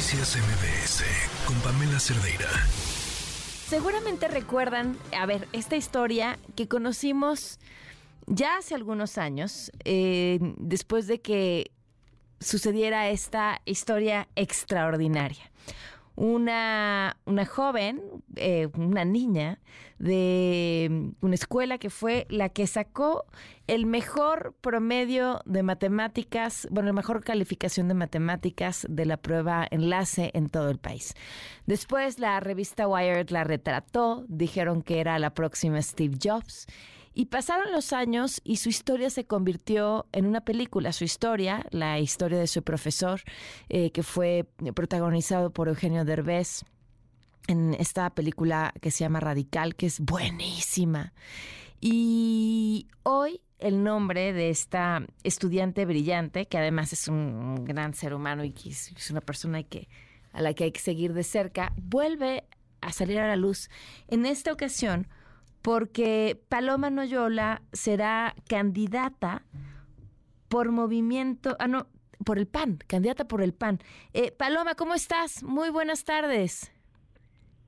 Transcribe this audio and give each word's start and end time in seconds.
Noticias 0.00 0.34
MBS 0.34 1.04
con 1.46 1.54
Pamela 1.60 2.00
Cerdeira. 2.00 2.48
Seguramente 3.68 4.28
recuerdan, 4.28 4.96
a 5.14 5.26
ver, 5.26 5.46
esta 5.52 5.76
historia 5.76 6.38
que 6.56 6.68
conocimos 6.68 7.58
ya 8.26 8.56
hace 8.56 8.74
algunos 8.74 9.18
años, 9.18 9.70
eh, 9.84 10.38
después 10.56 11.06
de 11.06 11.20
que 11.20 11.72
sucediera 12.40 13.10
esta 13.10 13.60
historia 13.66 14.26
extraordinaria 14.36 15.50
una, 16.20 17.16
una 17.24 17.46
joven, 17.46 18.02
eh, 18.36 18.68
una 18.76 19.06
niña 19.06 19.58
de 19.98 21.12
una 21.22 21.34
escuela 21.34 21.78
que 21.78 21.88
fue 21.88 22.26
la 22.28 22.50
que 22.50 22.66
sacó 22.66 23.24
el 23.66 23.86
mejor 23.86 24.54
promedio 24.60 25.40
de 25.46 25.62
matemáticas, 25.62 26.68
bueno, 26.70 26.88
la 26.88 26.92
mejor 26.92 27.24
calificación 27.24 27.88
de 27.88 27.94
matemáticas 27.94 28.86
de 28.90 29.06
la 29.06 29.16
prueba 29.16 29.66
enlace 29.70 30.30
en 30.34 30.50
todo 30.50 30.68
el 30.68 30.76
país. 30.76 31.14
Después 31.64 32.18
la 32.18 32.38
revista 32.38 32.86
Wired 32.86 33.30
la 33.30 33.44
retrató, 33.44 34.26
dijeron 34.28 34.82
que 34.82 35.00
era 35.00 35.18
la 35.18 35.32
próxima 35.32 35.80
Steve 35.80 36.18
Jobs 36.22 36.66
y 37.20 37.26
pasaron 37.26 37.70
los 37.70 37.92
años 37.92 38.40
y 38.44 38.56
su 38.56 38.70
historia 38.70 39.10
se 39.10 39.26
convirtió 39.26 40.06
en 40.10 40.24
una 40.24 40.40
película. 40.40 40.90
Su 40.90 41.04
historia, 41.04 41.66
la 41.70 41.98
historia 41.98 42.38
de 42.38 42.46
su 42.46 42.62
profesor, 42.62 43.20
eh, 43.68 43.90
que 43.90 44.02
fue 44.02 44.48
protagonizado 44.74 45.50
por 45.50 45.68
Eugenio 45.68 46.06
Derbez 46.06 46.64
en 47.46 47.74
esta 47.74 48.08
película 48.08 48.72
que 48.80 48.90
se 48.90 49.00
llama 49.04 49.20
Radical, 49.20 49.74
que 49.74 49.84
es 49.84 50.00
buenísima. 50.00 51.12
Y 51.78 52.88
hoy 53.02 53.42
el 53.58 53.84
nombre 53.84 54.32
de 54.32 54.48
esta 54.48 55.06
estudiante 55.22 55.84
brillante, 55.84 56.46
que 56.46 56.56
además 56.56 56.94
es 56.94 57.06
un 57.06 57.66
gran 57.66 57.92
ser 57.92 58.14
humano 58.14 58.44
y 58.44 58.52
que 58.52 58.70
es 58.70 59.10
una 59.10 59.20
persona 59.20 59.62
que, 59.62 59.88
a 60.32 60.40
la 60.40 60.54
que 60.54 60.64
hay 60.64 60.72
que 60.72 60.80
seguir 60.80 61.12
de 61.12 61.24
cerca, 61.24 61.74
vuelve 61.76 62.44
a 62.80 62.94
salir 62.94 63.18
a 63.18 63.28
la 63.28 63.36
luz. 63.36 63.68
En 64.08 64.24
esta 64.24 64.54
ocasión, 64.54 65.06
porque 65.62 66.40
Paloma 66.48 66.90
Noyola 66.90 67.62
será 67.72 68.34
candidata 68.48 69.42
por 70.48 70.72
movimiento, 70.72 71.56
ah, 71.58 71.68
no, 71.68 71.86
por 72.24 72.38
el 72.38 72.46
PAN, 72.46 72.78
candidata 72.86 73.26
por 73.26 73.42
el 73.42 73.52
PAN. 73.52 73.78
Eh, 74.12 74.32
Paloma, 74.32 74.74
¿cómo 74.74 74.94
estás? 74.94 75.42
Muy 75.42 75.70
buenas 75.70 76.04
tardes. 76.04 76.72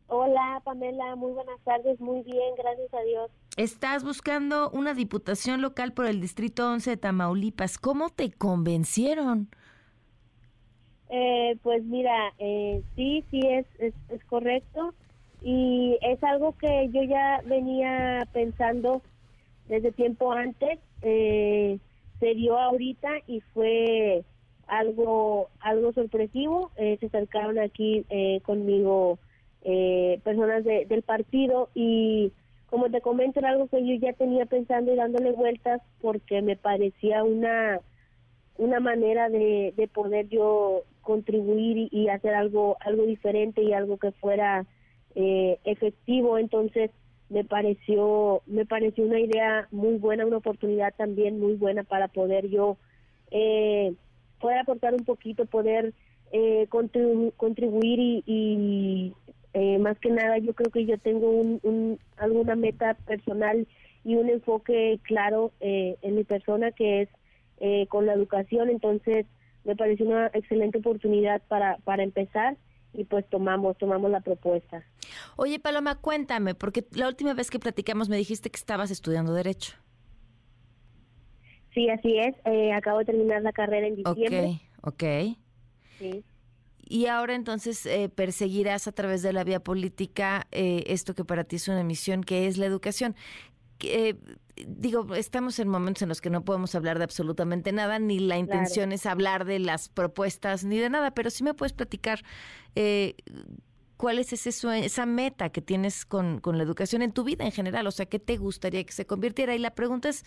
Hola, 0.08 0.60
Pamela, 0.64 1.16
muy 1.16 1.32
buenas 1.32 1.58
tardes, 1.64 1.98
muy 2.00 2.22
bien, 2.22 2.54
gracias 2.58 2.92
a 2.92 3.00
Dios. 3.02 3.30
Estás 3.56 4.04
buscando 4.04 4.70
una 4.70 4.92
diputación 4.94 5.62
local 5.62 5.92
por 5.92 6.06
el 6.06 6.20
Distrito 6.20 6.70
11 6.70 6.90
de 6.90 6.96
Tamaulipas. 6.98 7.78
¿Cómo 7.78 8.10
te 8.10 8.30
convencieron? 8.30 9.48
Eh, 11.08 11.58
pues 11.62 11.82
mira, 11.84 12.32
eh, 12.38 12.82
sí, 12.94 13.24
sí, 13.30 13.40
es, 13.40 13.66
es, 13.78 13.94
es 14.08 14.24
correcto 14.24 14.94
y 15.42 15.98
es 16.02 16.22
algo 16.22 16.56
que 16.56 16.88
yo 16.92 17.02
ya 17.02 17.42
venía 17.44 18.26
pensando 18.32 19.02
desde 19.68 19.92
tiempo 19.92 20.32
antes 20.32 20.78
eh, 21.02 21.78
se 22.20 22.34
dio 22.34 22.58
ahorita 22.58 23.08
y 23.26 23.40
fue 23.52 24.24
algo 24.66 25.48
algo 25.60 25.92
sorpresivo 25.92 26.70
eh, 26.76 26.96
se 27.00 27.06
acercaron 27.06 27.58
aquí 27.58 28.04
eh, 28.10 28.40
conmigo 28.44 29.18
personas 30.24 30.64
del 30.64 31.02
partido 31.02 31.68
y 31.72 32.32
como 32.68 32.90
te 32.90 33.00
comento 33.00 33.38
era 33.38 33.50
algo 33.50 33.68
que 33.68 33.86
yo 33.86 33.94
ya 33.94 34.12
tenía 34.12 34.44
pensando 34.44 34.92
y 34.92 34.96
dándole 34.96 35.30
vueltas 35.30 35.80
porque 36.00 36.42
me 36.42 36.56
parecía 36.56 37.22
una 37.22 37.80
una 38.56 38.80
manera 38.80 39.28
de, 39.28 39.72
de 39.76 39.86
poder 39.86 40.28
yo 40.28 40.82
contribuir 41.00 41.88
y 41.92 42.08
hacer 42.08 42.34
algo 42.34 42.76
algo 42.80 43.04
diferente 43.04 43.62
y 43.62 43.72
algo 43.72 43.98
que 43.98 44.10
fuera 44.10 44.66
eh, 45.14 45.58
efectivo. 45.64 46.38
Entonces 46.38 46.90
me 47.32 47.44
pareció 47.44 48.42
me 48.46 48.66
pareció 48.66 49.04
una 49.04 49.18
idea 49.18 49.66
muy 49.70 49.96
buena 49.96 50.26
una 50.26 50.36
oportunidad 50.36 50.94
también 50.94 51.40
muy 51.40 51.54
buena 51.54 51.82
para 51.82 52.08
poder 52.08 52.48
yo 52.48 52.76
eh, 53.30 53.94
poder 54.38 54.58
aportar 54.58 54.92
un 54.92 55.04
poquito 55.04 55.46
poder 55.46 55.94
eh, 56.30 56.66
contribuir 56.68 58.22
y, 58.26 59.14
eh, 59.54 59.78
más 59.78 59.98
que 59.98 60.10
nada 60.10 60.38
yo 60.38 60.52
creo 60.54 60.70
que 60.70 60.84
yo 60.84 60.98
tengo 60.98 61.30
un, 61.30 61.98
alguna 62.18 62.54
meta 62.54 62.94
personal 63.06 63.66
y 64.04 64.16
un 64.16 64.28
enfoque 64.28 64.98
claro 65.02 65.52
en 65.60 66.14
mi 66.16 66.24
persona 66.24 66.72
que 66.72 67.02
es 67.02 67.88
con 67.88 68.06
la 68.06 68.14
educación. 68.14 68.68
Entonces 68.68 69.26
me 69.64 69.76
pareció 69.76 70.06
una 70.06 70.26
excelente 70.34 70.78
oportunidad 70.78 71.40
para 71.46 71.76
para 71.84 72.02
empezar 72.02 72.56
y 72.92 73.04
pues 73.04 73.28
tomamos 73.28 73.76
tomamos 73.78 74.10
la 74.10 74.20
propuesta. 74.20 74.84
Oye, 75.36 75.58
Paloma, 75.58 75.96
cuéntame, 75.96 76.54
porque 76.54 76.86
la 76.92 77.08
última 77.08 77.34
vez 77.34 77.50
que 77.50 77.58
platicamos 77.58 78.08
me 78.08 78.16
dijiste 78.16 78.50
que 78.50 78.58
estabas 78.58 78.90
estudiando 78.90 79.32
derecho. 79.34 79.74
Sí, 81.74 81.88
así 81.88 82.18
es. 82.18 82.34
Eh, 82.44 82.72
acabo 82.72 82.98
de 82.98 83.06
terminar 83.06 83.42
la 83.42 83.52
carrera 83.52 83.86
en 83.86 83.96
diciembre. 83.96 84.60
Ok, 84.82 84.94
ok. 84.94 85.04
Sí. 85.98 86.24
Y 86.84 87.06
ahora 87.06 87.34
entonces 87.34 87.86
eh, 87.86 88.10
perseguirás 88.14 88.86
a 88.86 88.92
través 88.92 89.22
de 89.22 89.32
la 89.32 89.44
vía 89.44 89.60
política 89.60 90.46
eh, 90.50 90.84
esto 90.88 91.14
que 91.14 91.24
para 91.24 91.44
ti 91.44 91.56
es 91.56 91.68
una 91.68 91.82
misión, 91.84 92.22
que 92.22 92.46
es 92.46 92.58
la 92.58 92.66
educación. 92.66 93.14
Eh, 93.82 94.16
digo, 94.66 95.14
estamos 95.14 95.58
en 95.58 95.68
momentos 95.68 96.02
en 96.02 96.08
los 96.08 96.20
que 96.20 96.30
no 96.30 96.44
podemos 96.44 96.74
hablar 96.74 96.98
de 96.98 97.04
absolutamente 97.04 97.72
nada, 97.72 97.98
ni 97.98 98.18
la 98.18 98.38
intención 98.38 98.92
es 98.92 99.06
hablar 99.06 99.44
de 99.44 99.58
las 99.58 99.88
propuestas 99.88 100.64
ni 100.64 100.78
de 100.78 100.90
nada, 100.90 101.12
pero 101.12 101.30
sí 101.30 101.44
me 101.44 101.54
puedes 101.54 101.72
platicar 101.72 102.20
eh, 102.74 103.14
cuál 103.96 104.18
es 104.18 104.32
ese 104.32 104.50
esa 104.84 105.06
meta 105.06 105.50
que 105.50 105.62
tienes 105.62 106.04
con, 106.04 106.40
con, 106.40 106.58
la 106.58 106.64
educación 106.64 107.02
en 107.02 107.12
tu 107.12 107.24
vida 107.24 107.44
en 107.44 107.52
general, 107.52 107.86
o 107.86 107.90
sea, 107.90 108.06
¿qué 108.06 108.18
te 108.18 108.36
gustaría 108.36 108.84
que 108.84 108.92
se 108.92 109.06
convirtiera? 109.06 109.54
Y 109.54 109.58
la 109.58 109.74
pregunta 109.74 110.08
es 110.08 110.24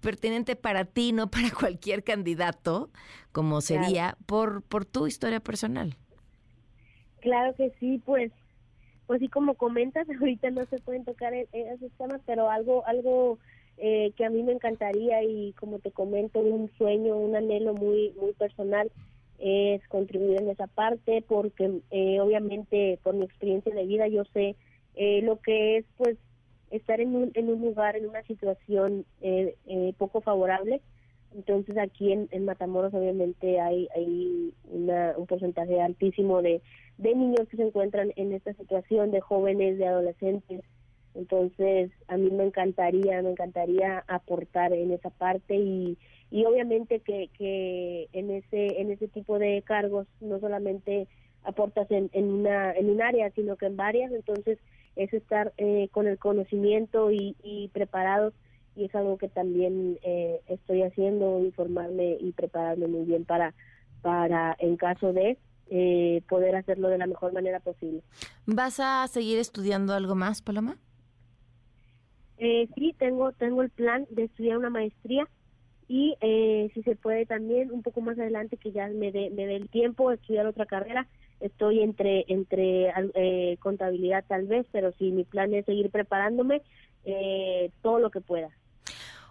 pertinente 0.00 0.56
para 0.56 0.84
ti, 0.84 1.12
no 1.12 1.30
para 1.30 1.50
cualquier 1.58 2.02
candidato, 2.02 2.90
como 3.32 3.60
sería, 3.60 4.16
por, 4.26 4.62
por 4.62 4.84
tu 4.84 5.06
historia 5.06 5.40
personal. 5.40 5.96
Claro 7.20 7.54
que 7.54 7.72
sí, 7.78 8.00
pues 8.04 8.32
pues 9.10 9.28
como 9.28 9.54
comentas 9.54 10.06
ahorita 10.20 10.50
no 10.50 10.64
se 10.66 10.78
pueden 10.78 11.04
tocar 11.04 11.34
e-, 11.34 11.48
esos 11.52 11.90
temas 11.98 12.20
pero 12.26 12.48
algo 12.48 12.86
algo 12.86 13.40
eh, 13.76 14.12
que 14.16 14.24
a 14.24 14.30
mí 14.30 14.44
me 14.44 14.52
encantaría 14.52 15.24
y 15.24 15.52
como 15.54 15.80
te 15.80 15.90
comento 15.90 16.38
un 16.38 16.70
sueño 16.78 17.16
un 17.16 17.34
anhelo 17.34 17.74
muy 17.74 18.14
muy 18.20 18.34
personal 18.34 18.88
es 19.40 19.84
contribuir 19.88 20.40
en 20.40 20.50
esa 20.50 20.68
parte 20.68 21.24
porque 21.26 21.80
eh, 21.90 22.20
obviamente 22.20 23.00
por 23.02 23.16
mi 23.16 23.24
experiencia 23.24 23.74
de 23.74 23.84
vida 23.84 24.06
yo 24.06 24.22
sé 24.26 24.54
eh, 24.94 25.22
lo 25.22 25.40
que 25.40 25.78
es 25.78 25.86
pues 25.96 26.16
estar 26.70 27.00
en 27.00 27.16
un, 27.16 27.32
en 27.34 27.48
un 27.48 27.62
lugar 27.62 27.96
en 27.96 28.08
una 28.08 28.22
situación 28.22 29.04
poco 29.98 30.20
favorable 30.20 30.80
entonces 31.34 31.78
aquí 31.78 32.12
en, 32.12 32.28
en 32.32 32.44
Matamoros 32.44 32.92
obviamente 32.94 33.60
hay, 33.60 33.88
hay 33.94 34.52
una, 34.64 35.14
un 35.16 35.26
porcentaje 35.26 35.80
altísimo 35.80 36.42
de, 36.42 36.60
de 36.98 37.14
niños 37.14 37.48
que 37.48 37.56
se 37.56 37.62
encuentran 37.62 38.12
en 38.16 38.32
esta 38.32 38.52
situación, 38.54 39.10
de 39.10 39.20
jóvenes, 39.20 39.78
de 39.78 39.86
adolescentes. 39.86 40.62
Entonces 41.14 41.90
a 42.08 42.16
mí 42.16 42.30
me 42.30 42.44
encantaría, 42.44 43.22
me 43.22 43.30
encantaría 43.30 44.04
aportar 44.06 44.72
en 44.72 44.92
esa 44.92 45.10
parte 45.10 45.56
y, 45.56 45.98
y 46.30 46.44
obviamente 46.44 47.00
que, 47.00 47.30
que 47.36 48.08
en 48.12 48.30
ese 48.30 48.80
en 48.80 48.90
ese 48.90 49.08
tipo 49.08 49.38
de 49.38 49.62
cargos 49.62 50.06
no 50.20 50.38
solamente 50.38 51.08
aportas 51.42 51.90
en, 51.90 52.10
en 52.12 52.30
una 52.30 52.72
en 52.72 52.90
un 52.90 53.02
área 53.02 53.30
sino 53.30 53.56
que 53.56 53.66
en 53.66 53.76
varias 53.76 54.12
entonces 54.12 54.58
es 54.94 55.12
estar 55.12 55.52
eh, 55.56 55.88
con 55.90 56.06
el 56.06 56.18
conocimiento 56.18 57.10
y, 57.10 57.34
y 57.42 57.68
preparados 57.68 58.34
y 58.76 58.84
es 58.84 58.94
algo 58.94 59.18
que 59.18 59.28
también 59.28 59.98
eh, 60.02 60.40
estoy 60.48 60.82
haciendo, 60.82 61.38
informarme 61.40 62.16
y 62.20 62.32
prepararme 62.32 62.86
muy 62.86 63.04
bien 63.04 63.24
para, 63.24 63.54
para 64.02 64.56
en 64.58 64.76
caso 64.76 65.12
de 65.12 65.38
eh, 65.70 66.22
poder 66.28 66.56
hacerlo 66.56 66.88
de 66.88 66.98
la 66.98 67.06
mejor 67.06 67.32
manera 67.32 67.60
posible. 67.60 68.02
¿Vas 68.46 68.80
a 68.80 69.06
seguir 69.08 69.38
estudiando 69.38 69.94
algo 69.94 70.14
más, 70.14 70.42
Paloma? 70.42 70.76
Eh, 72.38 72.68
sí, 72.74 72.94
tengo, 72.98 73.32
tengo 73.32 73.62
el 73.62 73.70
plan 73.70 74.06
de 74.10 74.24
estudiar 74.24 74.56
una 74.56 74.70
maestría 74.70 75.28
y 75.86 76.16
eh, 76.20 76.70
si 76.72 76.82
se 76.82 76.96
puede 76.96 77.26
también 77.26 77.70
un 77.70 77.82
poco 77.82 78.00
más 78.00 78.18
adelante 78.18 78.56
que 78.56 78.72
ya 78.72 78.88
me 78.88 79.12
dé 79.12 79.28
me 79.30 79.44
dé 79.46 79.56
el 79.56 79.68
tiempo 79.68 80.10
estudiar 80.10 80.46
otra 80.46 80.64
carrera 80.64 81.06
estoy 81.40 81.80
entre 81.80 82.24
entre 82.28 82.92
eh, 83.14 83.56
contabilidad 83.60 84.24
tal 84.26 84.46
vez 84.46 84.66
pero 84.72 84.92
si 84.92 85.10
mi 85.10 85.24
plan 85.24 85.52
es 85.54 85.64
seguir 85.64 85.90
preparándome 85.90 86.62
eh, 87.04 87.70
todo 87.82 87.98
lo 87.98 88.10
que 88.10 88.20
pueda 88.20 88.50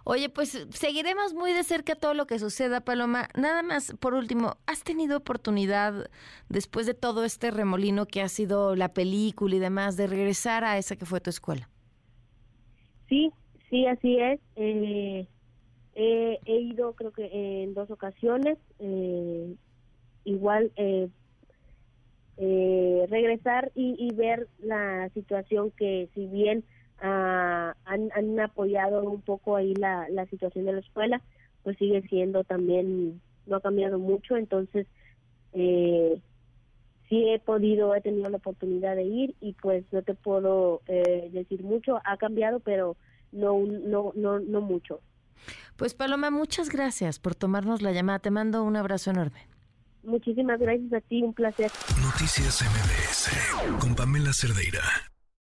Oye, 0.04 0.30
pues 0.30 0.66
seguiremos 0.70 1.34
muy 1.34 1.52
de 1.52 1.62
cerca 1.62 1.94
todo 1.94 2.14
lo 2.14 2.26
que 2.26 2.38
suceda, 2.38 2.80
Paloma. 2.80 3.28
Nada 3.36 3.62
más, 3.62 3.94
por 4.00 4.14
último, 4.14 4.56
¿has 4.66 4.82
tenido 4.82 5.18
oportunidad, 5.18 6.10
después 6.48 6.86
de 6.86 6.94
todo 6.94 7.22
este 7.24 7.50
remolino 7.50 8.06
que 8.06 8.22
ha 8.22 8.28
sido 8.28 8.74
la 8.76 8.94
película 8.94 9.54
y 9.54 9.58
demás, 9.58 9.98
de 9.98 10.06
regresar 10.06 10.64
a 10.64 10.78
esa 10.78 10.96
que 10.96 11.04
fue 11.04 11.20
tu 11.20 11.28
escuela? 11.28 11.68
Sí, 13.08 13.30
sí, 13.68 13.86
así 13.86 14.18
es. 14.18 14.40
Eh, 14.56 15.26
he 15.94 16.60
ido 16.60 16.94
creo 16.94 17.12
que 17.12 17.62
en 17.62 17.74
dos 17.74 17.90
ocasiones. 17.90 18.56
Eh, 18.78 19.54
igual, 20.24 20.72
eh, 22.42 23.06
regresar 23.10 23.70
y, 23.74 24.14
ver 24.14 24.48
la 24.60 25.10
situación 25.10 25.70
que 25.72 26.08
si 26.14 26.26
bien 26.26 26.64
ah, 27.02 27.74
han, 27.84 28.08
han, 28.14 28.40
apoyado 28.40 29.02
un 29.02 29.20
poco 29.20 29.56
ahí 29.56 29.74
la, 29.74 30.08
la 30.08 30.24
situación 30.24 30.64
de 30.64 30.72
la 30.72 30.80
escuela, 30.80 31.20
pues 31.62 31.76
sigue 31.76 32.00
siendo 32.08 32.42
también, 32.44 33.20
no 33.46 33.56
ha 33.56 33.60
cambiado 33.60 33.98
mucho, 33.98 34.38
entonces 34.38 34.86
eh, 35.52 36.18
sí 37.10 37.28
he 37.28 37.40
podido, 37.40 37.94
he 37.94 38.00
tenido 38.00 38.30
la 38.30 38.38
oportunidad 38.38 38.96
de 38.96 39.04
ir 39.04 39.34
y 39.42 39.52
pues 39.52 39.84
no 39.92 40.00
te 40.00 40.14
puedo 40.14 40.80
eh, 40.86 41.28
decir 41.32 41.62
mucho, 41.62 42.00
ha 42.06 42.16
cambiado, 42.16 42.60
pero 42.60 42.96
no, 43.32 43.58
no, 43.66 44.12
no, 44.14 44.40
no 44.40 44.62
mucho. 44.62 45.00
Pues 45.76 45.92
Paloma, 45.92 46.30
muchas 46.30 46.70
gracias 46.70 47.18
por 47.18 47.34
tomarnos 47.34 47.82
la 47.82 47.92
llamada. 47.92 48.18
Te 48.18 48.30
mando 48.30 48.64
un 48.64 48.76
abrazo 48.76 49.10
enorme. 49.10 49.49
Muchísimas 50.02 50.58
gracias 50.58 50.92
a 50.92 51.00
ti, 51.00 51.22
un 51.22 51.34
placer. 51.34 51.70
Noticias 52.02 52.62
MBS 52.62 53.78
con 53.80 53.94
Pamela 53.94 54.32
Cerdeira. 54.32 54.82